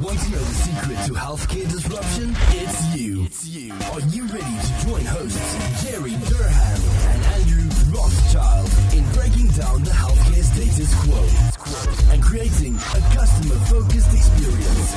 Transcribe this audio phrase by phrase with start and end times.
[0.00, 2.34] Want to know the secret to healthcare disruption?
[2.52, 3.24] It's you.
[3.24, 3.74] It's you.
[3.92, 6.80] Are you ready to join hosts Jerry Durham
[7.10, 14.94] and Andrew Rothschild in breaking down the healthcare status quo and creating a customer-focused experience?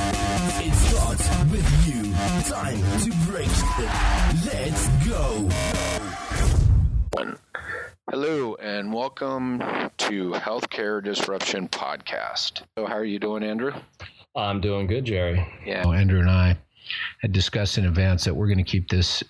[0.64, 2.12] It starts with you.
[2.50, 3.90] Time to break it.
[4.46, 5.50] Let's go.
[8.10, 12.62] Hello and welcome to Healthcare Disruption Podcast.
[12.78, 13.72] So, how are you doing, Andrew?
[14.36, 15.46] I'm doing good, Jerry.
[15.64, 15.88] Yeah.
[15.88, 16.56] Andrew and I
[17.20, 19.22] had discussed in advance that we're going to keep this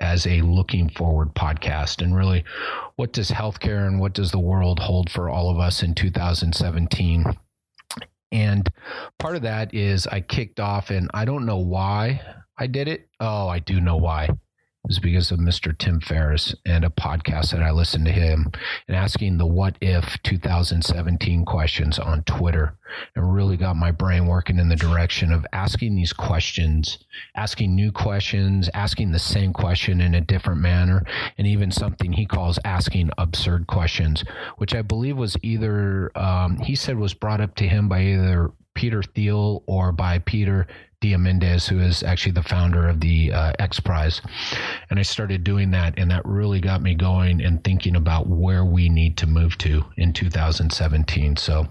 [0.00, 2.02] as a looking forward podcast.
[2.02, 2.44] And really,
[2.96, 7.24] what does healthcare and what does the world hold for all of us in 2017?
[8.30, 8.68] And
[9.18, 12.20] part of that is I kicked off, and I don't know why
[12.58, 13.08] I did it.
[13.20, 14.28] Oh, I do know why
[14.84, 15.76] was because of Mr.
[15.76, 18.50] Tim Ferriss and a podcast that I listened to him
[18.86, 22.76] and asking the what if 2017 questions on Twitter
[23.14, 26.98] and really got my brain working in the direction of asking these questions,
[27.34, 31.04] asking new questions, asking the same question in a different manner,
[31.36, 34.24] and even something he calls asking absurd questions,
[34.58, 38.52] which I believe was either, um, he said was brought up to him by either
[38.74, 40.68] Peter Thiel or by Peter
[41.00, 44.20] Diamandis, who is actually the founder of the uh, X Prize.
[44.90, 48.64] And I started doing that, and that really got me going and thinking about where
[48.64, 51.36] we need to move to in 2017.
[51.36, 51.68] So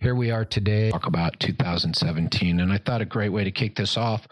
[0.00, 2.60] here we are today, talk about 2017.
[2.60, 4.26] And I thought a great way to kick this off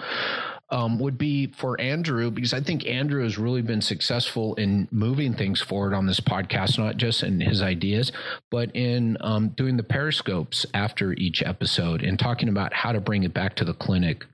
[0.71, 5.35] um, would be for Andrew, because I think Andrew has really been successful in moving
[5.35, 8.13] things forward on this podcast, not just in his ideas,
[8.51, 13.25] but in um, doing the periscopes after each episode and talking about how to bring
[13.25, 14.25] it back to the clinic.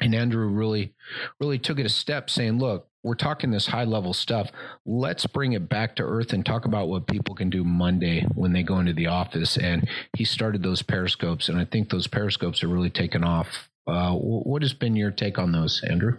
[0.00, 0.94] And Andrew really,
[1.40, 4.50] really took it a step saying, look, we're talking this high level stuff.
[4.84, 8.52] Let's bring it back to earth and talk about what people can do Monday when
[8.52, 9.56] they go into the office.
[9.56, 11.48] And he started those periscopes.
[11.48, 15.38] And I think those periscopes are really taken off uh, what has been your take
[15.38, 16.18] on those, Andrew?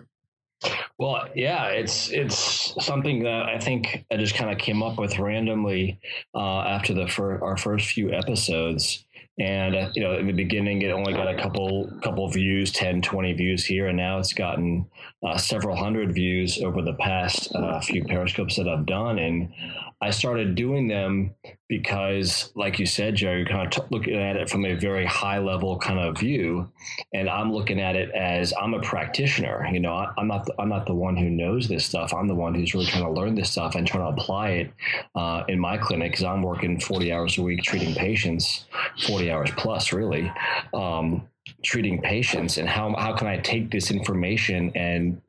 [0.97, 5.19] Well, yeah, it's it's something that I think I just kind of came up with
[5.19, 5.99] randomly
[6.33, 9.05] uh, after the fir- our first few episodes.
[9.39, 13.03] And uh, you know, in the beginning, it only got a couple couple views, 10,
[13.03, 14.87] 20 views here, and now it's gotten
[15.23, 19.19] uh, several hundred views over the past uh, few periscopes that I've done.
[19.19, 19.53] And
[19.99, 21.33] I started doing them
[21.67, 25.05] because, like you said, Joe, you're kind of t- looking at it from a very
[25.05, 26.71] high level kind of view,
[27.13, 29.67] and I'm looking at it as I'm a practitioner.
[29.71, 32.13] You know, I, am not the, I'm not the one who knows this stuff.
[32.13, 34.73] I'm the one who's really trying to learn this stuff and trying to apply it
[35.15, 38.65] uh, in my clinic because I'm working 40 hours a week treating patients,
[39.07, 40.31] 40 hours plus, really.
[40.75, 41.27] Um,
[41.63, 45.21] treating patients and how, how can I take this information and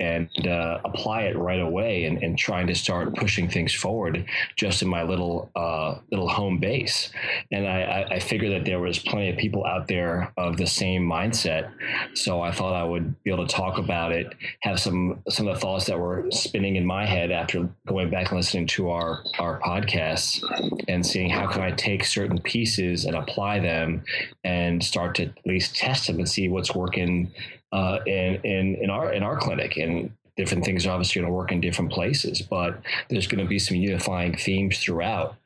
[0.00, 4.24] and uh, apply it right away and, and, trying to start pushing things forward
[4.56, 7.10] just in my little uh, little home base.
[7.50, 11.02] And I, I figured that there was plenty of people out there of the same
[11.02, 11.72] mindset.
[12.14, 15.54] So I thought I would be able to talk about it, have some some of
[15.54, 19.22] the thoughts that were spinning in my head after going back and listening to our
[19.38, 20.42] our podcasts
[20.88, 24.04] and seeing how can I take certain pieces and apply them
[24.44, 27.32] and start to at least test them and see what's working
[27.76, 31.36] uh, in, in, in our in our clinic and different things are obviously going to
[31.36, 35.36] work in different places but there's going to be some unifying themes throughout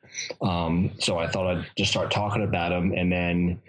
[0.41, 3.61] um, so i thought i'd just start talking about them and then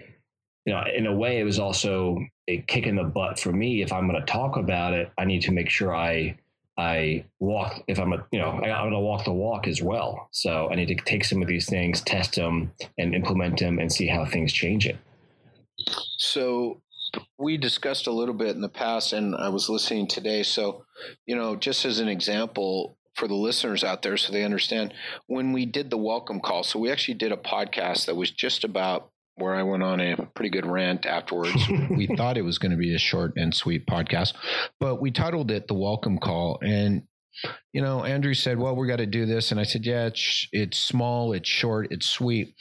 [0.65, 3.83] you know in a way it was also a kick in the butt for me
[3.83, 6.37] if i'm going to talk about it i need to make sure i
[6.79, 9.83] I walk if I'm a you know I, am going to walk the walk as
[9.83, 10.29] well.
[10.33, 13.93] So I need to take some of these things, test them, and implement them, and
[13.93, 14.97] see how things change it.
[16.17, 16.81] So
[17.39, 20.43] we discussed a little bit in the past, and I was listening today.
[20.43, 20.85] So,
[21.27, 24.95] you know, just as an example for the listeners out there, so they understand,
[25.27, 28.65] when we did the welcome call, so we actually did a podcast that was just
[28.65, 31.67] about where I went on a pretty good rant afterwards.
[31.91, 34.35] we thought it was going to be a short and sweet podcast,
[34.79, 36.59] but we titled it the welcome call.
[36.63, 37.05] And
[37.73, 40.49] you know, Andrew said, "Well, we got to do this," and I said, "Yeah, it's
[40.53, 42.55] it's small, it's short, it's sweet."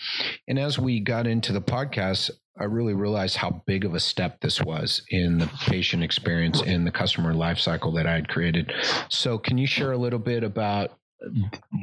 [0.48, 4.42] And as we got into the podcast, I really realized how big of a step
[4.42, 8.72] this was in the patient experience in the customer lifecycle that I had created.
[9.10, 10.92] So, can you share a little bit about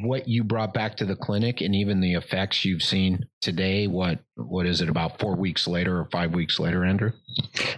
[0.03, 4.19] what you brought back to the clinic and even the effects you've seen today what
[4.35, 7.13] what is it about four weeks later or five weeks later andrew?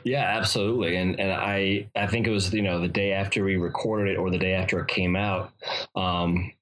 [0.04, 0.96] Yeah absolutely.
[0.96, 4.18] And and i i think it was you know the day after we recorded it
[4.18, 5.52] or the day after it came out
[5.94, 6.52] um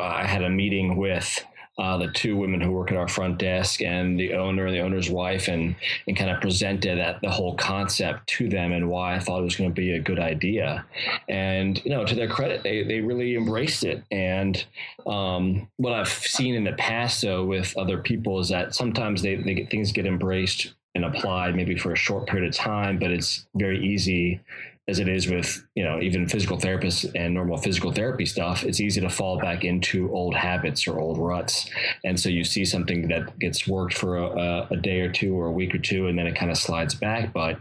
[0.00, 1.44] i had a meeting with
[1.78, 4.80] uh, the two women who work at our front desk and the owner and the
[4.80, 5.74] owner's wife and
[6.06, 9.44] and kind of presented that the whole concept to them and why I thought it
[9.44, 10.84] was going to be a good idea.
[11.28, 14.02] And you know, to their credit, they they really embraced it.
[14.10, 14.62] And
[15.06, 19.36] um, what I've seen in the past though with other people is that sometimes they,
[19.36, 23.10] they get, things get embraced and applied maybe for a short period of time, but
[23.10, 24.40] it's very easy
[24.88, 28.80] as it is with you know even physical therapists and normal physical therapy stuff it's
[28.80, 31.68] easy to fall back into old habits or old ruts.
[32.04, 35.46] And so you see something that gets worked for a, a day or two or
[35.46, 37.32] a week or two and then it kind of slides back.
[37.32, 37.58] But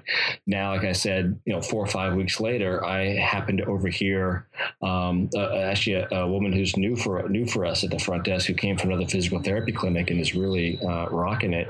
[0.48, 4.48] now like i said you know four or five weeks later i happened to overhear
[4.82, 8.24] um, uh, actually a, a, woman who's new for new for us at the front
[8.24, 11.70] desk who came from another physical therapy clinic and is really uh, rocking it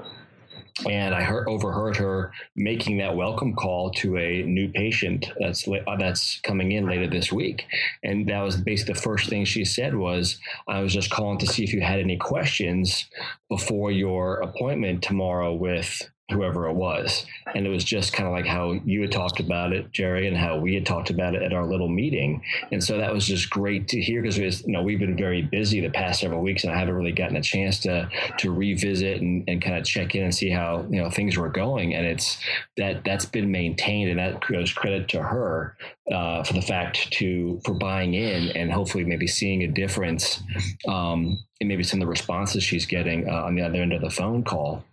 [0.90, 5.96] and I heard, overheard her making that welcome call to a new patient that's uh,
[5.98, 7.66] that's coming in later this week,
[8.04, 11.48] and that was basically the first thing she said was, "I was just calling to
[11.48, 13.10] see if you had any questions
[13.50, 17.26] before your appointment tomorrow with whoever it was.
[17.54, 20.38] And it was just kind of like how you had talked about it, Jerry, and
[20.38, 22.42] how we had talked about it at our little meeting.
[22.72, 25.82] And so that was just great to hear because you know we've been very busy
[25.82, 29.44] the past several weeks, and I haven't really gotten a chance to to revisit and,
[29.48, 31.94] and kind of check in and see how you know things were going.
[31.94, 32.38] And it's
[32.78, 35.76] that that's been maintained, and that goes credit to her
[36.12, 40.42] uh, for the fact to for buying in and hopefully maybe seeing a difference
[40.88, 44.02] um, in maybe some of the responses she's getting uh, on the other end of
[44.02, 44.84] the phone call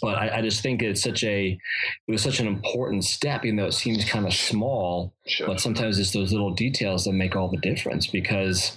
[0.00, 1.58] but I, I, just think it's such a
[2.06, 5.46] it was such an important step even though it seems kind of small sure.
[5.46, 8.76] but sometimes it's those little details that make all the difference because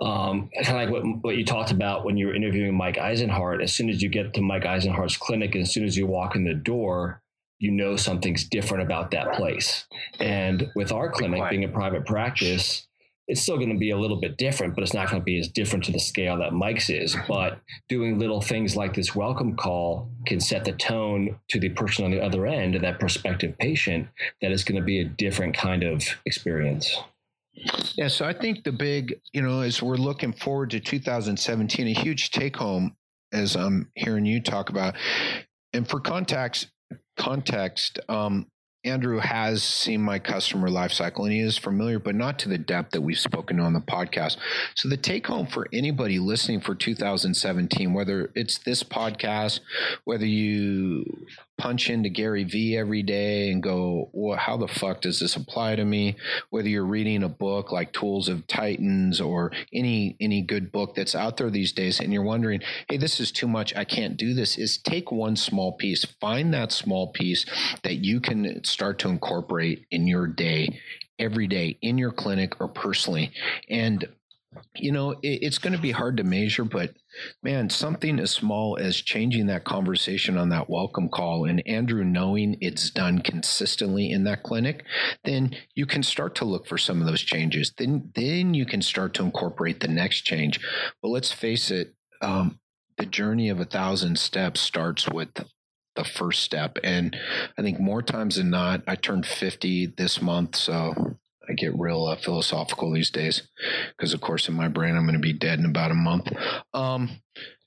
[0.00, 3.62] um, kind of like what, what you talked about when you were interviewing mike eisenhart
[3.62, 6.36] as soon as you get to mike eisenhart's clinic and as soon as you walk
[6.36, 7.22] in the door
[7.60, 9.86] you know something's different about that place.
[10.18, 12.86] And with our clinic being a private practice
[13.30, 15.38] it's still going to be a little bit different, but it's not going to be
[15.38, 17.16] as different to the scale that Mike's is.
[17.28, 22.04] But doing little things like this welcome call can set the tone to the person
[22.04, 24.08] on the other end, that prospective patient,
[24.42, 26.98] that is going to be a different kind of experience.
[27.94, 31.92] Yeah, so I think the big, you know, as we're looking forward to 2017, a
[31.92, 32.96] huge take home,
[33.32, 34.96] as I'm hearing you talk about,
[35.72, 36.66] and for context,
[37.16, 38.48] context, um,
[38.84, 42.56] Andrew has seen my customer life cycle and he is familiar, but not to the
[42.56, 44.38] depth that we've spoken on the podcast.
[44.74, 49.60] So, the take home for anybody listening for 2017, whether it's this podcast,
[50.04, 51.26] whether you
[51.60, 55.76] punch into Gary Vee every day and go, well, how the fuck does this apply
[55.76, 56.16] to me?
[56.48, 61.14] Whether you're reading a book like Tools of Titans or any any good book that's
[61.14, 64.32] out there these days and you're wondering, hey, this is too much, I can't do
[64.32, 67.44] this, is take one small piece, find that small piece
[67.82, 70.80] that you can start to incorporate in your day
[71.18, 73.32] every day in your clinic or personally.
[73.68, 74.08] And
[74.76, 76.94] you know, it, it's going to be hard to measure, but
[77.42, 82.56] man, something as small as changing that conversation on that welcome call and Andrew knowing
[82.60, 84.84] it's done consistently in that clinic,
[85.24, 87.72] then you can start to look for some of those changes.
[87.76, 90.60] Then, then you can start to incorporate the next change.
[91.02, 92.58] But let's face it, um,
[92.98, 95.30] the journey of a thousand steps starts with
[95.96, 96.78] the first step.
[96.84, 97.16] And
[97.58, 100.56] I think more times than not, I turned 50 this month.
[100.56, 101.18] So
[101.50, 103.42] I get real uh, philosophical these days
[103.96, 106.32] because, of course, in my brain, I'm going to be dead in about a month.
[106.72, 107.20] Um,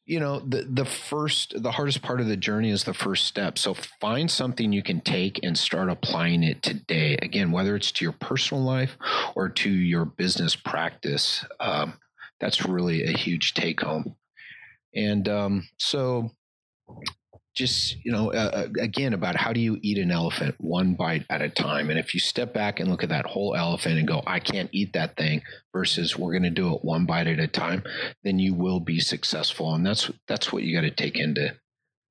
[0.06, 3.57] you know, the the first, the hardest part of the journey is the first step.
[3.57, 7.18] So find something you can take and start applying it today.
[7.21, 8.97] Again, whether it's to your personal life
[9.35, 12.00] or to your business practice, um,
[12.39, 14.15] that's really a huge take home.
[14.96, 16.31] And um, so
[17.53, 21.25] just you know uh, uh, again about how do you eat an elephant one bite
[21.29, 21.89] at a time?
[21.89, 24.69] And if you step back and look at that whole elephant and go i can't
[24.72, 25.41] eat that thing
[25.72, 27.83] versus we're going to do it one bite at a time
[28.24, 29.74] then you will be successful.
[29.74, 31.55] And that's that's what you got to take into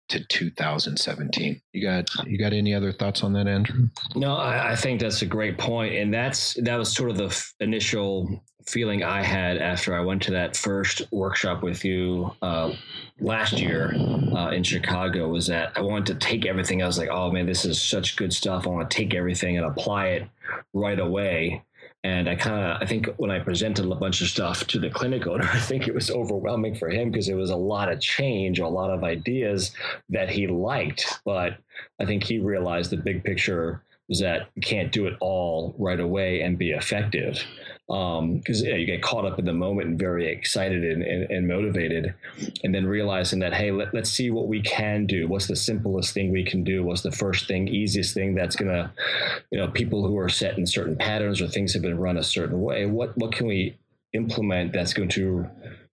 [0.08, 4.76] to 2017 you got you got any other thoughts on that andrew no I, I
[4.76, 9.02] think that's a great point and that's that was sort of the f- initial feeling
[9.02, 12.72] I had after I went to that first workshop with you uh,
[13.20, 13.92] last year
[14.36, 16.82] uh, in Chicago was that I wanted to take everything.
[16.82, 18.66] I was like, oh man, this is such good stuff.
[18.66, 20.28] I want to take everything and apply it
[20.72, 21.62] right away.
[22.04, 24.90] And I kind of, I think when I presented a bunch of stuff to the
[24.90, 28.00] clinic owner, I think it was overwhelming for him because it was a lot of
[28.00, 29.72] change, a lot of ideas
[30.08, 31.20] that he liked.
[31.24, 31.58] But
[32.00, 36.00] I think he realized the big picture was that you can't do it all right
[36.00, 37.42] away and be effective
[37.88, 41.30] because um, know, you, get caught up in the moment and very excited and, and,
[41.30, 42.14] and motivated,
[42.62, 45.26] and then realizing that hey, let, us see what we can do.
[45.26, 46.84] What's the simplest thing we can do?
[46.84, 48.92] What's the first thing, easiest thing that's gonna,
[49.50, 52.22] you know, people who are set in certain patterns or things have been run a
[52.22, 52.86] certain way.
[52.86, 53.76] What what can we
[54.12, 55.46] implement that's going to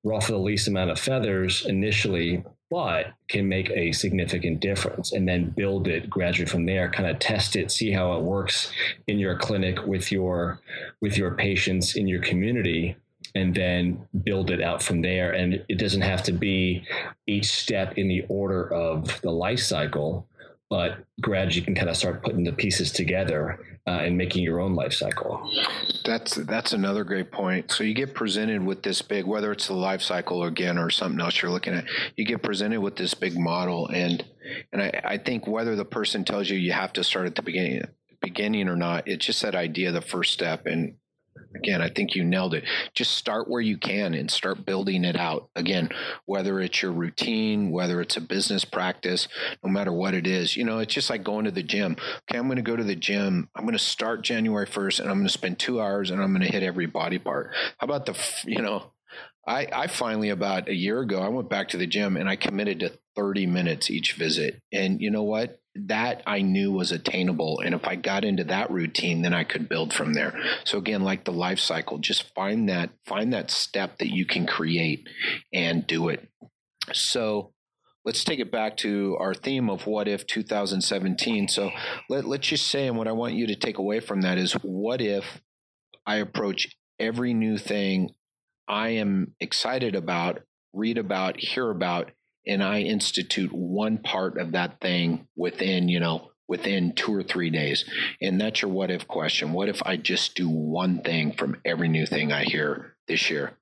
[0.04, 5.50] ruffle the least amount of feathers initially but can make a significant difference and then
[5.50, 8.72] build it gradually from there kind of test it see how it works
[9.08, 10.60] in your clinic with your
[11.02, 12.96] with your patients in your community
[13.36, 15.32] and then build it out from there.
[15.32, 16.84] And it doesn't have to be
[17.28, 20.28] each step in the order of the life cycle
[20.70, 24.60] but gradually you can kind of start putting the pieces together uh, and making your
[24.60, 25.50] own life cycle.
[26.06, 27.72] That's that's another great point.
[27.72, 31.20] So you get presented with this big, whether it's the life cycle again or something
[31.20, 31.86] else you're looking at,
[32.16, 34.24] you get presented with this big model, and
[34.72, 37.42] and I, I think whether the person tells you you have to start at the
[37.42, 37.84] beginning
[38.22, 40.96] beginning or not, it's just that idea, the first step, and
[41.56, 42.64] again, I think you nailed it.
[42.94, 45.50] Just start where you can and start building it out.
[45.56, 45.90] Again,
[46.26, 49.28] whether it's your routine, whether it's a business practice,
[49.64, 51.96] no matter what it is, you know, it's just like going to the gym.
[52.30, 53.50] Okay, I'm going to go to the gym.
[53.56, 56.34] I'm going to start January 1st and I'm going to spend two hours and I'm
[56.34, 57.54] going to hit every body part.
[57.78, 58.92] How about the, you know,
[59.48, 62.36] I, I finally about a year ago, I went back to the gym and I
[62.36, 64.62] committed to 30 minutes each visit.
[64.72, 65.59] And you know what?
[65.76, 67.62] That I knew was attainable.
[67.64, 70.38] And if I got into that routine, then I could build from there.
[70.64, 74.48] So again, like the life cycle, just find that, find that step that you can
[74.48, 75.08] create
[75.54, 76.28] and do it.
[76.92, 77.54] So
[78.04, 81.48] let's take it back to our theme of what if 2017.
[81.48, 81.72] So
[82.10, 84.54] let, let's just say, and what I want you to take away from that is
[84.54, 85.42] what if
[86.06, 88.10] I approach every new thing
[88.68, 90.42] I am excited about,
[90.74, 92.12] read about, hear about,
[92.50, 97.52] and I institute one part of that thing within, you know, within two or three
[97.52, 97.86] days.
[98.20, 99.54] And that's your what if question.
[99.54, 103.56] What if I just do one thing from every new thing I hear this year?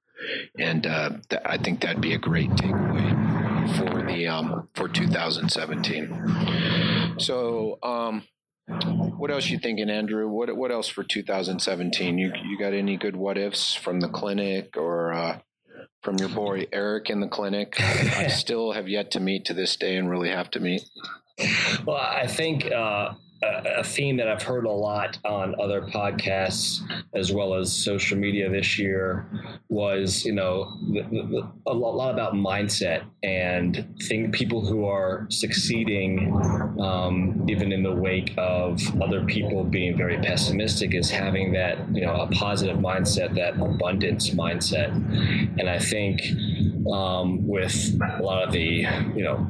[0.57, 7.15] And uh, th- I think that'd be a great takeaway for the um, for 2017.
[7.19, 8.23] So, um,
[9.17, 10.27] what else you thinking, Andrew?
[10.27, 12.17] What what else for 2017?
[12.17, 15.39] You you got any good what ifs from the clinic or uh,
[16.07, 17.75] from your boy Eric in the clinic?
[17.81, 20.85] I still have yet to meet to this day, and really have to meet.
[21.85, 26.81] Well, I think uh, a, theme that I've heard a lot on other podcasts
[27.13, 29.27] as well as social media this year
[29.69, 30.71] was, you know,
[31.67, 36.33] a lot about mindset and think people who are succeeding,
[36.79, 42.01] um, even in the wake of other people being very pessimistic, is having that, you
[42.01, 44.89] know, a positive mindset, that abundance mindset.
[45.59, 46.21] And I think
[46.91, 49.45] um, with a lot of the, you know,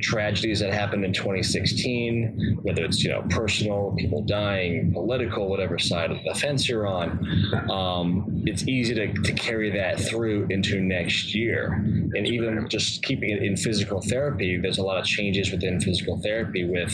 [0.00, 6.10] tragedies that happened in 2016, whether it's you know personal, people dying, political, whatever side
[6.10, 11.34] of the fence you're on, um, it's easy to, to carry that through into next
[11.34, 11.72] year.
[12.14, 16.20] And even just keeping it in physical therapy, there's a lot of changes within physical
[16.20, 16.92] therapy with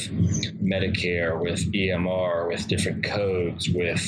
[0.63, 4.03] Medicare, with EMR, with different codes, with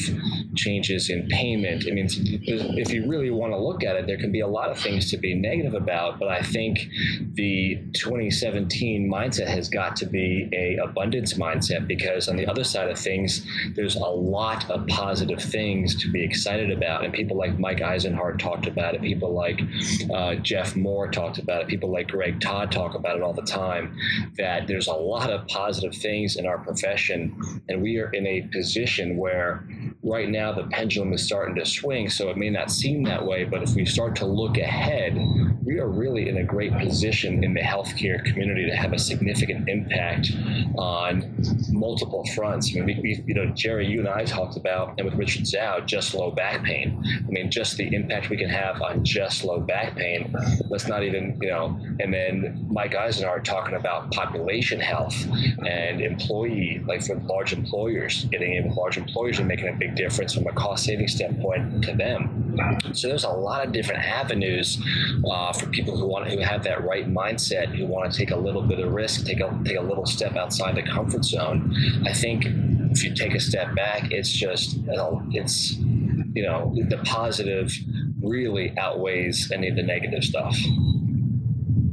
[0.56, 1.84] changes in payment.
[1.88, 4.70] I mean, if you really want to look at it, there can be a lot
[4.70, 6.78] of things to be negative about, but I think
[7.34, 12.90] the 2017 mindset has got to be a abundance mindset because on the other side
[12.90, 17.04] of things, there's a lot of positive things to be excited about.
[17.04, 19.02] And people like Mike Eisenhart talked about it.
[19.02, 19.60] People like
[20.12, 21.68] uh, Jeff Moore talked about it.
[21.68, 23.96] People like Greg Todd talk about it all the time.
[24.36, 28.42] That there's a lot of positive things in our profession, and we are in a
[28.52, 29.64] position where
[30.02, 32.08] right now the pendulum is starting to swing.
[32.08, 35.14] So it may not seem that way, but if we start to look ahead,
[35.68, 39.68] we are really in a great position in the healthcare community to have a significant
[39.68, 40.32] impact
[40.78, 41.30] on
[41.68, 42.74] multiple fronts.
[42.74, 45.84] I mean, we, you know, Jerry, you and I talked about, and with Richard Zhao,
[45.84, 47.04] just low back pain.
[47.06, 50.34] I mean, just the impact we can have on just low back pain.
[50.70, 55.14] Let's not even, you know, and then Mike Eisenhart talking about population health
[55.66, 59.96] and employee, like for large employers, getting in with large employers and making a big
[59.96, 62.56] difference from a cost saving standpoint to them.
[62.94, 64.82] So there's a lot of different avenues
[65.30, 68.36] uh, for people who want who have that right mindset, who want to take a
[68.36, 71.74] little bit of risk, take a take a little step outside the comfort zone.
[72.06, 72.46] I think
[72.90, 74.78] if you take a step back, it's just
[75.32, 77.72] it's you know the positive
[78.22, 80.56] really outweighs any of the negative stuff.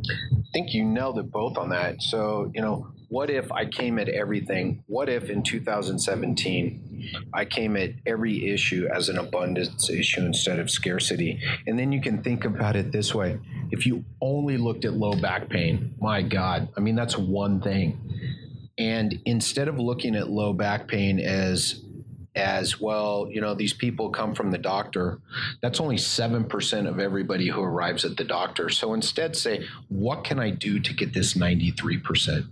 [0.04, 2.02] I think you nailed it both on that.
[2.02, 4.84] So you know, what if I came at everything?
[4.88, 10.72] What if in 2017 I came at every issue as an abundance issue instead of
[10.72, 11.42] scarcity?
[11.68, 13.40] And then you can think about it this way
[13.76, 18.00] if you only looked at low back pain, my God, I mean, that's one thing.
[18.78, 21.82] And instead of looking at low back pain as
[22.36, 25.20] as well, you know, these people come from the doctor.
[25.62, 28.70] That's only 7% of everybody who arrives at the doctor.
[28.70, 32.46] So instead, say, what can I do to get this 93%?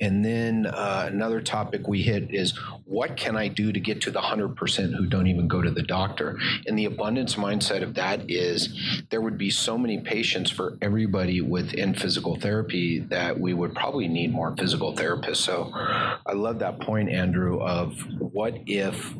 [0.00, 4.10] And then uh, another topic we hit is what can I do to get to
[4.10, 6.38] the 100% who don't even go to the doctor?
[6.66, 11.42] And the abundance mindset of that is there would be so many patients for everybody
[11.42, 15.36] within physical therapy that we would probably need more physical therapists.
[15.36, 19.14] So I love that point, Andrew, of what if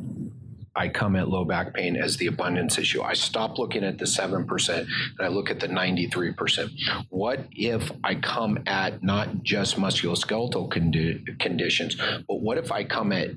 [0.77, 3.01] I come at low back pain as the abundance issue?
[3.01, 4.87] I stop looking at the 7% and
[5.19, 6.71] I look at the 93%.
[7.09, 13.11] What if I come at not just musculoskeletal condi- conditions, but what if I come
[13.11, 13.31] at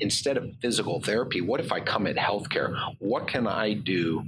[0.00, 2.94] instead of physical therapy, what if I come at healthcare?
[2.98, 4.24] What can I do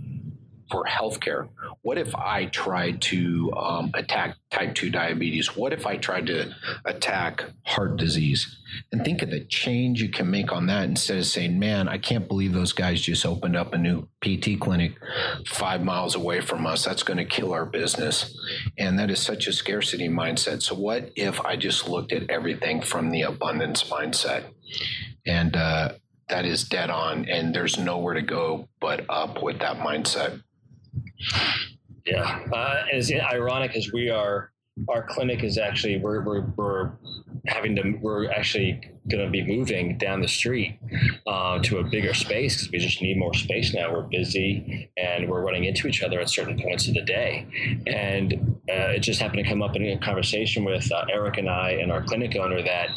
[0.70, 1.48] for healthcare?
[1.82, 5.56] What if I tried to um, attack type 2 diabetes?
[5.56, 6.52] What if I tried to
[6.84, 8.56] attack heart disease?
[8.92, 11.98] And think of the change you can make on that instead of saying, man, I
[11.98, 14.92] can't believe those guys just opened up a new PT clinic
[15.46, 16.84] five miles away from us.
[16.84, 18.36] That's going to kill our business.
[18.76, 20.62] And that is such a scarcity mindset.
[20.62, 24.44] So, what if I just looked at everything from the abundance mindset?
[25.26, 25.92] And, uh,
[26.28, 30.42] that is dead on, and there's nowhere to go but up with that mindset.
[32.06, 34.52] Yeah, uh, it's ironic as we are.
[34.88, 36.92] Our clinic is actually we're we're, we're
[37.46, 40.78] having to we're actually going to be moving down the street
[41.26, 43.92] uh, to a bigger space because we just need more space now.
[43.92, 47.46] We're busy and we're running into each other at certain points of the day.
[47.86, 51.48] And uh, it just happened to come up in a conversation with uh, Eric and
[51.48, 52.90] I and our clinic owner that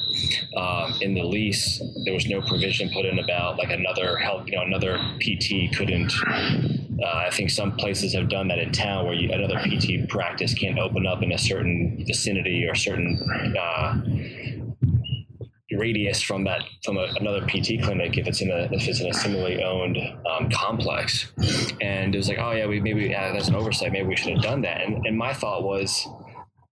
[0.58, 4.58] um, in the lease there was no provision put in about like another help, you
[4.58, 6.12] know, another PT couldn't.
[7.04, 10.54] Uh, I think some places have done that in town where you, another PT practice
[10.54, 13.20] can't open up in a certain vicinity or certain
[13.60, 14.02] uh,
[15.78, 19.08] radius from that from a, another PT clinic if it's in a if it's in
[19.08, 19.98] a similarly owned
[20.30, 21.32] um, complex.
[21.82, 23.92] And it was like, oh yeah, we maybe uh, that's an oversight.
[23.92, 24.82] Maybe we should have done that.
[24.82, 26.08] And, and my thought was,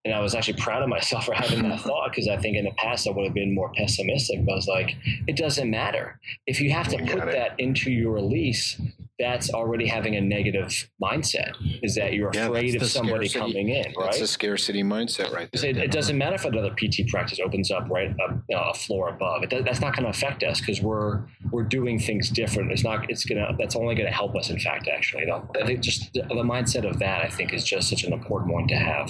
[0.06, 2.66] and I was actually proud of myself for having that thought because I think in
[2.66, 4.46] the past I would have been more pessimistic.
[4.46, 4.96] But I was like,
[5.28, 8.80] it doesn't matter if you have to put that into your release
[9.20, 11.52] that's already having a negative mindset
[11.84, 13.54] is that you're yeah, afraid of somebody scarcity.
[13.54, 14.10] coming in right?
[14.10, 15.70] it's a scarcity mindset right there.
[15.70, 19.44] It, it, doesn't matter if another pt practice opens up right a, a floor above.
[19.44, 22.72] It, that's not going to affect us because we're we're doing things different.
[22.72, 25.82] It's not it's gonna that's only going to help us in fact actually i think
[25.82, 28.76] just the, the, mindset of that i think is just such an important one to
[28.76, 29.10] have.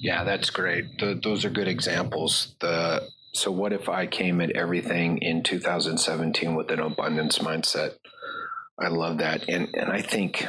[0.00, 0.84] Yeah that's great.
[0.98, 2.56] Those are good examples.
[2.60, 7.92] The so what if i came at everything in 2017 with an abundance mindset
[8.78, 9.48] I love that.
[9.48, 10.46] And and I think,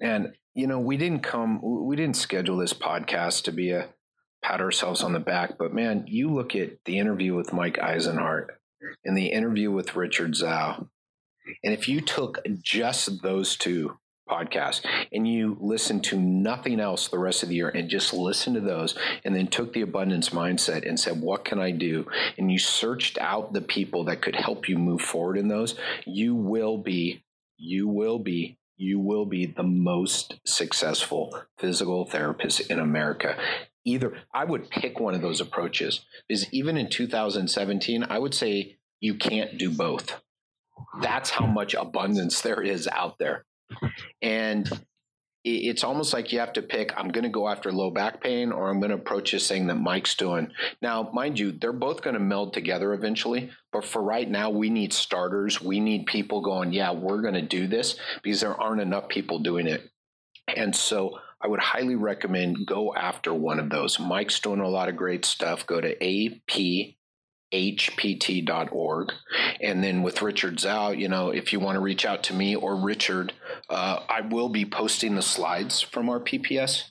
[0.00, 3.88] and you know, we didn't come we didn't schedule this podcast to be a
[4.42, 8.48] pat ourselves on the back, but man, you look at the interview with Mike Eisenhart
[9.04, 10.88] and the interview with Richard Zhao.
[11.62, 14.80] And if you took just those two podcasts
[15.12, 18.60] and you listen to nothing else the rest of the year and just listen to
[18.60, 22.06] those and then took the abundance mindset and said what can i do
[22.38, 25.74] and you searched out the people that could help you move forward in those
[26.06, 27.22] you will be
[27.64, 33.36] you will be you will be the most successful physical therapist in America.
[33.84, 38.78] Either I would pick one of those approaches Is even in 2017, I would say
[39.00, 40.20] you can't do both.
[41.00, 43.44] That's how much abundance there is out there.
[44.20, 44.68] And
[45.44, 48.50] it's almost like you have to pick i'm going to go after low back pain
[48.50, 50.50] or i'm going to approach this thing that mike's doing.
[50.80, 54.70] Now mind you they're both going to meld together eventually but for right now we
[54.70, 55.60] need starters.
[55.60, 59.38] We need people going yeah we're going to do this because there aren't enough people
[59.38, 59.90] doing it.
[60.48, 63.98] And so i would highly recommend go after one of those.
[63.98, 65.66] Mike's doing a lot of great stuff.
[65.66, 66.96] Go to ap
[67.54, 69.12] hpt.org.
[69.60, 72.56] And then with Richard Zhao, you know, if you want to reach out to me
[72.56, 73.32] or Richard,
[73.68, 76.90] uh, I will be posting the slides from our PPS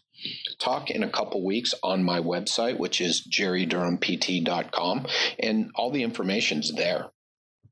[0.59, 5.07] talk in a couple weeks on my website, which is jerrydurhampt.com.
[5.39, 7.07] And all the information's there.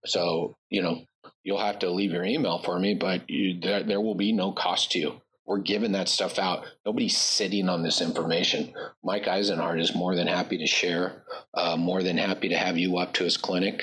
[0.05, 1.05] So, you know,
[1.43, 4.51] you'll have to leave your email for me, but you, there, there will be no
[4.51, 6.65] cost to you we're giving that stuff out.
[6.85, 8.73] Nobody's sitting on this information.
[9.03, 12.97] Mike Eisenhart is more than happy to share, uh, more than happy to have you
[12.97, 13.81] up to his clinic.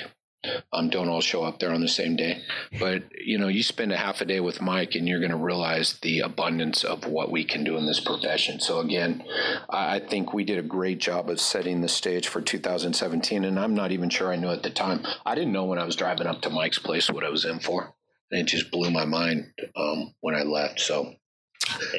[0.71, 2.41] Um, don't all show up there on the same day,
[2.79, 5.37] but you know, you spend a half a day with Mike, and you're going to
[5.37, 8.59] realize the abundance of what we can do in this profession.
[8.59, 9.23] So again,
[9.69, 13.75] I think we did a great job of setting the stage for 2017, and I'm
[13.75, 15.05] not even sure I knew at the time.
[15.25, 17.59] I didn't know when I was driving up to Mike's place what I was in
[17.59, 17.93] for,
[18.31, 20.79] and it just blew my mind um, when I left.
[20.79, 21.15] So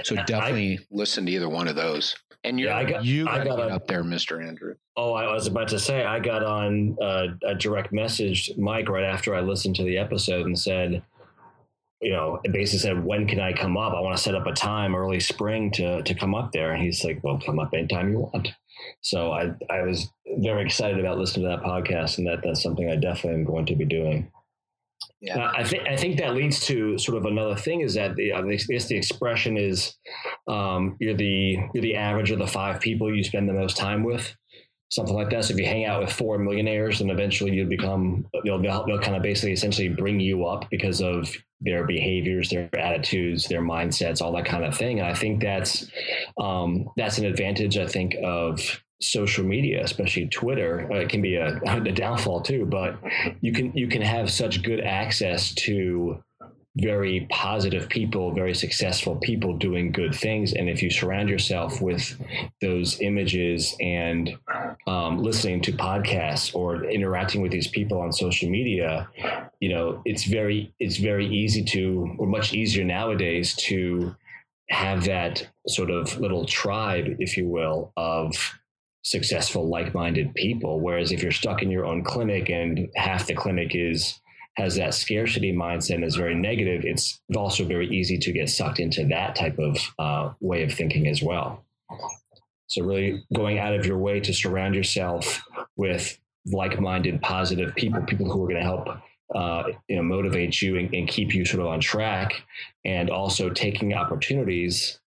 [0.02, 2.16] so definitely I, listen to either one of those.
[2.42, 4.74] And you, yeah, I got, you got, I got up there, Mister Andrew.
[4.96, 9.04] Oh, I was about to say I got on uh, a direct message Mike right
[9.04, 11.02] after I listened to the episode and said,
[12.00, 13.92] you know, it basically said, when can I come up?
[13.92, 16.72] I want to set up a time early spring to to come up there.
[16.72, 18.48] And he's like, well, come up anytime you want.
[19.02, 22.90] So I I was very excited about listening to that podcast, and that that's something
[22.90, 24.32] I definitely am going to be doing.
[25.20, 28.16] Yeah, uh, I think I think that leads to sort of another thing is that
[28.16, 29.94] the, I guess the expression is
[30.48, 34.02] um, you're the you're the average of the five people you spend the most time
[34.04, 34.34] with.
[34.90, 35.44] something like that.
[35.44, 39.16] So if you hang out with four millionaires, then eventually you become they'll, they'll kind
[39.16, 44.32] of basically essentially bring you up because of their behaviors, their attitudes, their mindsets, all
[44.32, 44.98] that kind of thing.
[44.98, 45.86] And I think that's
[46.40, 47.78] um, that's an advantage.
[47.78, 50.86] I think of social media, especially Twitter.
[50.90, 52.98] Uh, it can be a, a downfall too, but
[53.40, 56.22] you can you can have such good access to
[56.76, 60.52] very positive people, very successful people doing good things.
[60.52, 62.16] And if you surround yourself with
[62.60, 64.38] those images and
[64.86, 69.08] um, listening to podcasts or interacting with these people on social media,
[69.58, 74.14] you know, it's very it's very easy to, or much easier nowadays to
[74.68, 78.59] have that sort of little tribe, if you will, of
[79.02, 80.80] successful, like-minded people.
[80.80, 84.20] Whereas if you're stuck in your own clinic and half the clinic is
[84.56, 88.80] has that scarcity mindset and is very negative, it's also very easy to get sucked
[88.80, 91.64] into that type of uh, way of thinking as well.
[92.66, 95.42] So, really going out of your way to surround yourself
[95.76, 98.88] with like-minded, positive people, people who are going to help
[99.34, 102.32] uh, you know motivate you and, and, keep you sort of on track,
[102.84, 104.99] and also taking opportunities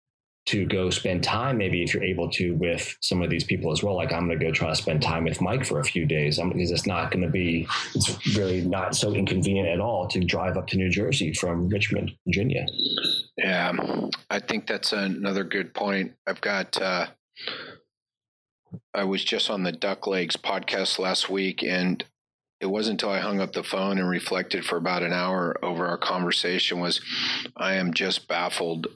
[0.45, 3.81] to go spend time, maybe if you're able to, with some of these people as
[3.81, 3.95] well.
[3.95, 6.37] Like I'm going to go try to spend time with Mike for a few days
[6.37, 10.19] I'm, because it's not going to be, it's really not so inconvenient at all to
[10.19, 12.65] drive up to New Jersey from Richmond, Virginia.
[13.37, 13.71] Yeah,
[14.29, 16.13] I think that's another good point.
[16.27, 17.07] I've got, uh,
[18.93, 22.03] I was just on the Duck Legs podcast last week and
[22.59, 25.85] it wasn't until I hung up the phone and reflected for about an hour over
[25.85, 27.01] our conversation was
[27.57, 28.87] I am just baffled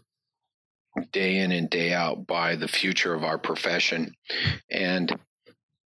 [1.11, 4.15] day in and day out by the future of our profession.
[4.69, 5.17] And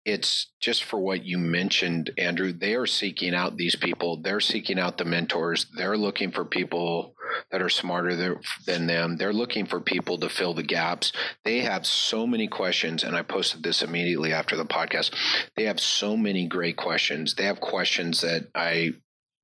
[0.04, 2.52] it's just for what you mentioned, Andrew.
[2.52, 4.20] They are seeking out these people.
[4.20, 5.66] They're seeking out the mentors.
[5.76, 7.14] They're looking for people
[7.52, 8.36] that are smarter
[8.66, 9.16] than them.
[9.16, 11.12] They're looking for people to fill the gaps.
[11.44, 15.14] They have so many questions, and I posted this immediately after the podcast.
[15.56, 17.36] They have so many great questions.
[17.36, 18.94] They have questions that I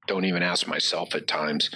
[0.08, 1.70] don't even ask myself at times.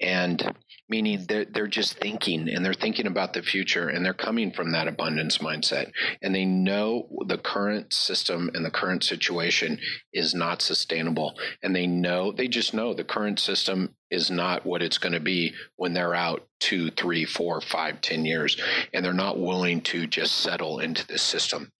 [0.00, 0.54] And
[0.90, 4.72] meaning they're, they're just thinking and they're thinking about the future and they're coming from
[4.72, 5.92] that abundance mindset.
[6.20, 9.78] And they know the current system and the current situation
[10.12, 11.38] is not sustainable.
[11.62, 15.20] And they know they just know the current system is not what it's going to
[15.20, 18.60] be when they're out two three four five ten years.
[18.92, 21.70] And they're not willing to just settle into this system.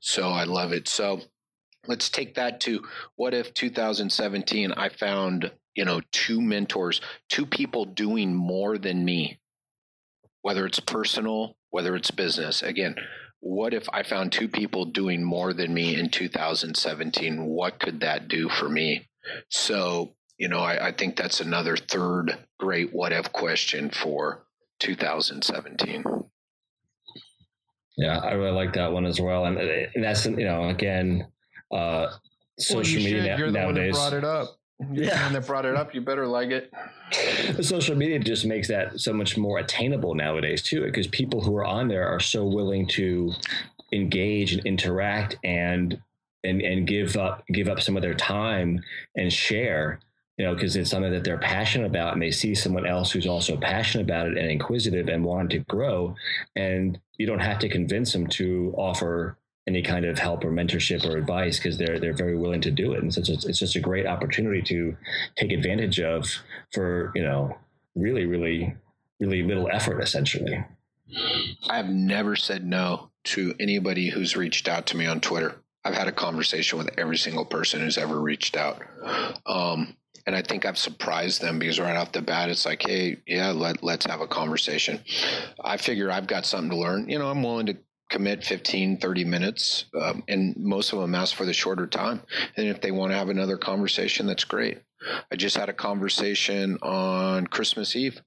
[0.00, 0.86] So i love it.
[0.86, 1.20] So
[1.86, 2.82] let's take that to
[3.16, 9.40] what if 2017 i found you know, two mentors, two people doing more than me,
[10.42, 12.62] whether it's personal, whether it's business.
[12.62, 12.96] Again,
[13.40, 17.44] what if I found two people doing more than me in 2017?
[17.46, 19.08] What could that do for me?
[19.48, 24.44] So, you know, I, I think that's another third great what if question for
[24.80, 26.04] 2017.
[27.96, 29.44] Yeah, I really like that one as well.
[29.44, 31.26] And, and that's, you know, again,
[31.70, 32.08] uh,
[32.58, 33.94] social well, media You're nowadays.
[33.94, 34.59] brought it up.
[34.92, 35.26] You're yeah.
[35.26, 35.94] and that brought it up.
[35.94, 36.72] You better like it.
[37.64, 41.64] social media just makes that so much more attainable nowadays too, because people who are
[41.64, 43.32] on there are so willing to
[43.92, 46.00] engage and interact and
[46.44, 48.82] and and give up give up some of their time
[49.16, 50.00] and share
[50.38, 53.26] you know because it's something that they're passionate about and they see someone else who's
[53.26, 56.14] also passionate about it and inquisitive and wanting to grow
[56.56, 59.36] and you don't have to convince them to offer
[59.68, 62.92] any kind of help or mentorship or advice because they're they're very willing to do
[62.92, 64.96] it, and so it's, it's just a great opportunity to
[65.36, 66.26] take advantage of
[66.72, 67.56] for you know
[67.94, 68.74] really really
[69.20, 70.64] really little effort essentially.
[71.68, 75.56] I have never said no to anybody who's reached out to me on Twitter.
[75.84, 78.80] I've had a conversation with every single person who's ever reached out.
[79.46, 79.96] Um,
[80.26, 83.50] and I think I've surprised them because right off the bat, it's like, hey, yeah,
[83.50, 85.00] let, let's have a conversation.
[85.62, 87.08] I figure I've got something to learn.
[87.08, 87.76] You know, I'm willing to
[88.10, 92.20] commit 15 30 minutes um, and most of them ask for the shorter time.
[92.56, 94.78] And if they want to have another conversation that's great.
[95.32, 98.20] I just had a conversation on christmas eve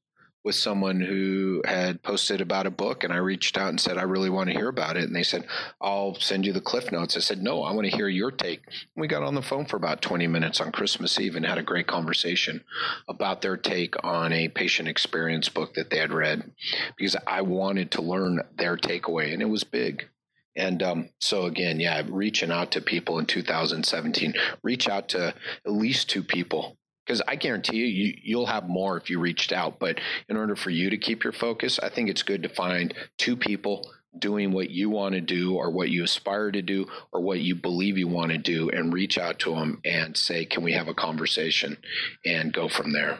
[0.44, 4.04] with someone who had posted about a book and I reached out and said, I
[4.04, 5.04] really want to hear about it.
[5.04, 5.48] And they said,
[5.80, 7.16] I'll send you the cliff notes.
[7.16, 8.62] I said, no, I want to hear your take.
[8.96, 11.64] We got on the phone for about 20 minutes on Christmas Eve and had a
[11.64, 12.64] great conversation
[13.08, 16.52] about their take on a patient experience book that they had read
[16.98, 20.10] because I wanted to learn their takeaway and it was big.
[20.56, 25.34] And um, so again, yeah, reaching out to people in 2017, reach out to
[25.66, 29.52] at least two people because I guarantee you, you you'll have more if you reached
[29.52, 29.80] out.
[29.80, 32.94] But in order for you to keep your focus, I think it's good to find
[33.18, 37.22] two people doing what you want to do or what you aspire to do or
[37.22, 40.62] what you believe you want to do and reach out to them and say can
[40.62, 41.76] we have a conversation
[42.24, 43.18] and go from there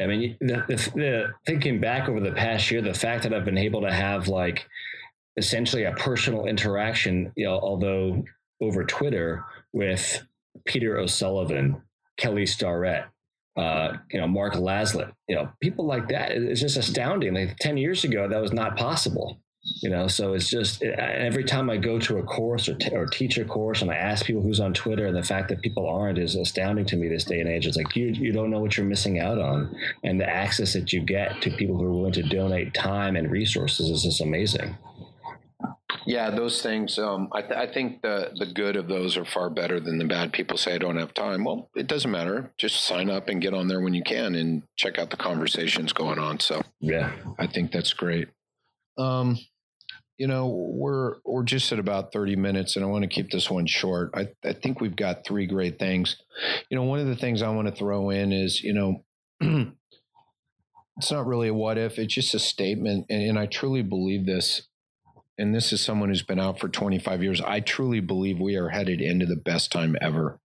[0.00, 3.44] i mean the, the, the, thinking back over the past year the fact that i've
[3.44, 4.68] been able to have like
[5.36, 8.22] essentially a personal interaction you know although
[8.60, 10.22] over Twitter with
[10.64, 11.82] Peter O'Sullivan,
[12.16, 13.04] Kelly Starrett,
[13.56, 16.32] uh, you know, Mark Laslett, you know, people like that.
[16.32, 17.34] It's just astounding.
[17.34, 19.40] Like 10 years ago, that was not possible
[19.82, 23.06] you know so it's just every time i go to a course or, t- or
[23.06, 25.88] teach a course and i ask people who's on twitter and the fact that people
[25.88, 28.60] aren't is astounding to me this day and age it's like you, you don't know
[28.60, 29.74] what you're missing out on
[30.04, 33.30] and the access that you get to people who are willing to donate time and
[33.30, 34.76] resources is just amazing
[36.06, 36.98] yeah, those things.
[36.98, 40.04] Um, I, th- I, think the the good of those are far better than the
[40.04, 40.32] bad.
[40.32, 41.44] People say I don't have time.
[41.44, 42.52] Well, it doesn't matter.
[42.56, 45.92] Just sign up and get on there when you can, and check out the conversations
[45.92, 46.40] going on.
[46.40, 48.28] So yeah, I think that's great.
[48.96, 49.38] Um,
[50.18, 53.50] you know, we're we're just at about 30 minutes and I want to keep this
[53.50, 54.10] one short.
[54.14, 56.16] I, I think we've got three great things.
[56.70, 59.04] You know, one of the things I want to throw in is, you know,
[60.96, 63.06] it's not really a what if, it's just a statement.
[63.10, 64.62] And, and I truly believe this.
[65.38, 67.40] And this is someone who's been out for 25 years.
[67.40, 70.40] I truly believe we are headed into the best time ever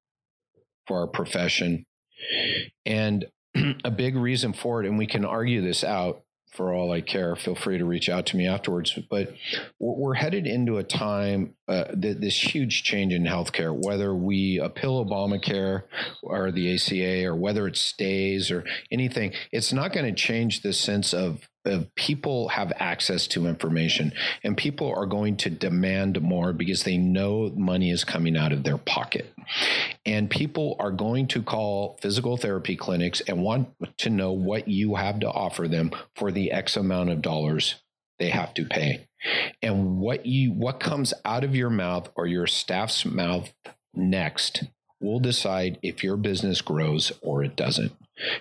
[0.87, 1.85] for our profession.
[2.85, 3.25] And
[3.83, 7.35] a big reason for it, and we can argue this out, for all I care.
[7.35, 8.97] Feel free to reach out to me afterwards.
[9.09, 9.33] But
[9.79, 15.83] we're headed into a time, uh, this huge change in healthcare, whether we appeal Obamacare
[16.21, 20.73] or the ACA or whether it stays or anything, it's not going to change the
[20.73, 21.47] sense of
[21.95, 24.11] people have access to information
[24.43, 28.63] and people are going to demand more because they know money is coming out of
[28.63, 29.31] their pocket.
[30.05, 34.95] And people are going to call physical therapy clinics and want to know what you
[34.95, 37.75] have to offer them for the X amount of dollars
[38.19, 39.07] they have to pay.
[39.61, 43.51] And what you what comes out of your mouth or your staff's mouth
[43.93, 44.63] next
[44.99, 47.91] will decide if your business grows or it doesn't.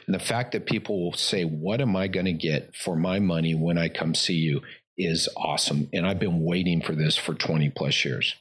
[0.07, 3.19] And the fact that people will say, What am I going to get for my
[3.19, 4.61] money when I come see you
[4.97, 5.89] is awesome.
[5.93, 8.35] And I've been waiting for this for 20 plus years.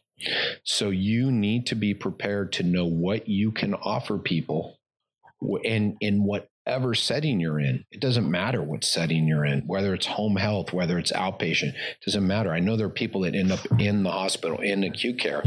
[0.63, 4.79] So you need to be prepared to know what you can offer people
[5.63, 7.85] and in whatever setting you're in.
[7.91, 12.05] It doesn't matter what setting you're in, whether it's home health, whether it's outpatient, it
[12.05, 12.51] doesn't matter.
[12.51, 15.43] I know there are people that end up in the hospital in acute care,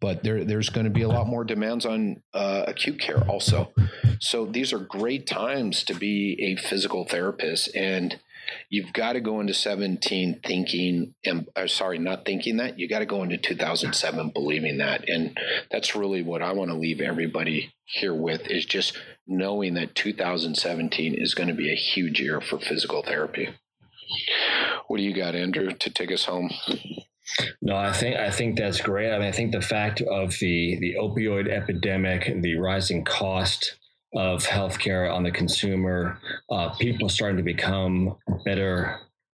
[0.00, 3.72] but there, there's going to be a lot more demands on uh, acute care also.
[4.20, 8.20] So these are great times to be a physical therapist and
[8.68, 13.06] you've got to go into 17 thinking and sorry not thinking that you got to
[13.06, 15.08] go into 2007 believing that.
[15.08, 15.38] And
[15.70, 21.14] that's really what i want to leave everybody here with is just knowing that 2017
[21.14, 23.48] is going to be a huge year for physical therapy.
[24.86, 26.50] What do you got andrew to take us home?
[27.62, 29.12] No, I think I think that's great.
[29.12, 33.76] I mean, I think the fact of the the opioid epidemic, the rising cost
[34.14, 36.18] of healthcare on the consumer,
[36.50, 38.98] uh, people starting to become better,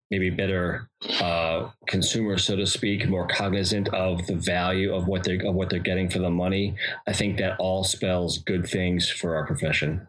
[0.10, 5.46] maybe better uh, consumers, so to speak, more cognizant of the value of what they're
[5.46, 6.76] of what they're getting for the money.
[7.08, 10.08] I think that all spells good things for our profession.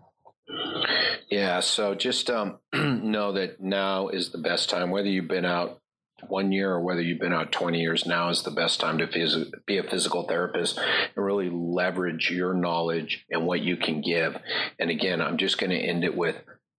[1.31, 5.82] Yeah, so just um, know that now is the best time, whether you've been out
[6.29, 9.07] one year or whether you've been out 20 years, now is the best time to
[9.07, 14.37] phys- be a physical therapist and really leverage your knowledge and what you can give.
[14.79, 16.37] And again, I'm just going to end it with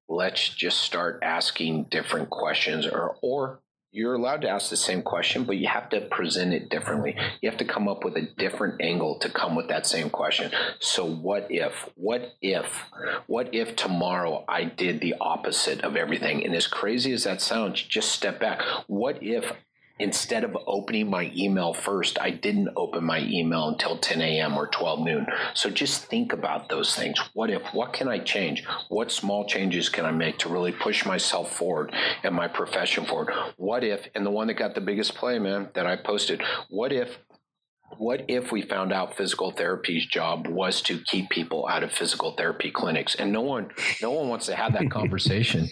[0.09, 3.61] let's just start asking different questions or, or
[3.93, 7.15] you're allowed to ask the same question, but you have to present it differently.
[7.41, 10.51] You have to come up with a different angle to come with that same question.
[10.79, 12.85] So, what if, what if,
[13.27, 16.43] what if tomorrow I did the opposite of everything?
[16.43, 18.63] And as crazy as that sounds, just step back.
[18.87, 19.53] What if
[19.99, 24.57] instead of opening my email first, I didn't open my email until 10 a.m.
[24.57, 25.27] or 12 noon.
[25.53, 27.19] So just think about those things.
[27.33, 28.63] What if, what can I change?
[28.89, 33.33] What small changes can I make to really push myself forward and my profession forward?
[33.57, 36.91] What if, and the one that got the biggest play, man, that I posted, what
[36.91, 37.19] if
[37.97, 42.31] what if we found out physical therapy's job was to keep people out of physical
[42.31, 43.69] therapy clinics and no one
[44.01, 45.69] no one wants to have that conversation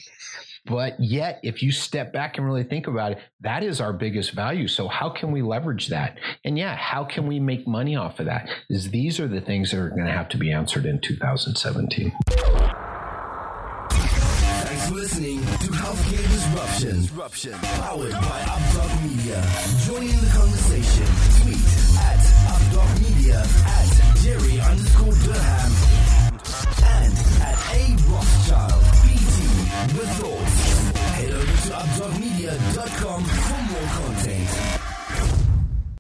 [0.66, 4.32] but yet, if you step back and really think about it, that is our biggest
[4.34, 4.68] value.
[4.68, 6.18] So how can we leverage that?
[6.46, 8.48] And yeah, how can we make money off of that?
[8.70, 12.12] Is these are the things that are going to have to be answered in 2017.
[13.90, 17.54] Thanks for listening to Healthcare Disruption, Disruption.
[17.54, 19.44] powered by Updog Media.
[19.86, 21.08] Join in the conversation.
[21.42, 21.58] Tweet
[22.00, 22.22] at
[22.54, 23.90] Updog Media, at
[24.22, 25.74] Jerry underscore Durham,
[26.86, 29.52] and at A Rothschild BT
[29.98, 30.21] with
[32.52, 33.51] radio.com.